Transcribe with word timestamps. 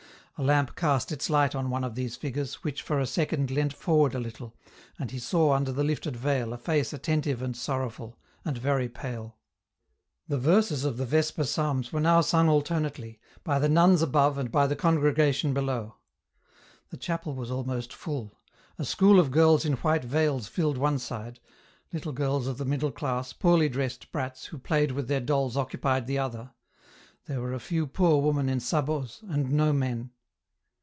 A 0.37 0.41
lamp 0.51 0.75
cast 0.75 1.11
its 1.11 1.29
light 1.29 1.53
on 1.53 1.69
one 1.69 1.83
of 1.83 1.93
these 1.93 2.15
figures, 2.15 2.63
which 2.63 2.81
for 2.81 2.99
a 2.99 3.05
second 3.05 3.51
leant 3.51 3.73
forward 3.73 4.15
a 4.15 4.19
little, 4.19 4.55
and 4.97 5.11
he 5.11 5.19
saw 5.19 5.53
under 5.53 5.71
the 5.71 5.83
lifted 5.83 6.15
veil 6.15 6.51
a 6.51 6.57
face 6.57 6.93
attentive 6.93 7.43
and 7.43 7.55
sorrowful, 7.55 8.17
and 8.43 8.57
very 8.57 8.89
pale. 8.89 9.21
48 9.21 9.21
EN 9.21 9.21
ROUTE. 9.21 9.35
The 10.29 10.37
verses 10.39 10.83
of 10.83 10.97
the 10.97 11.05
vesper 11.05 11.43
psalms 11.43 11.93
were 11.93 11.99
now 11.99 12.21
sung 12.21 12.49
alter 12.49 12.79
nately, 12.79 13.19
by 13.43 13.59
the 13.59 13.69
nuns 13.69 14.01
above 14.01 14.39
and 14.39 14.51
by 14.51 14.65
the 14.65 14.75
congregation 14.75 15.53
below. 15.53 15.97
The 16.89 16.97
chapel 16.97 17.35
was 17.35 17.51
almost 17.51 17.93
full; 17.93 18.39
a 18.79 18.83
school 18.85 19.19
of 19.19 19.29
girls 19.29 19.63
in 19.63 19.73
white 19.73 20.03
veils 20.05 20.47
filled 20.47 20.79
one 20.79 20.97
side; 20.97 21.39
little 21.93 22.13
girls 22.13 22.47
of 22.47 22.57
the 22.57 22.65
middle 22.65 22.91
class, 22.91 23.31
poorly 23.31 23.69
dressed 23.69 24.11
brats 24.11 24.45
who 24.47 24.57
pla3'ed 24.57 24.93
with 24.93 25.07
their 25.07 25.21
dolls 25.21 25.55
occupied 25.55 26.07
the 26.07 26.17
other. 26.17 26.53
There 27.27 27.41
were 27.41 27.53
a 27.53 27.59
few 27.59 27.85
poor 27.85 28.23
women 28.23 28.49
in 28.49 28.57
sabots^ 28.57 29.21
and 29.29 29.51
no 29.51 29.71
men. 29.71 30.09